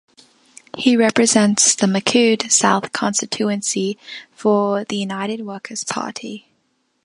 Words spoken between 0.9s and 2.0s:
represents the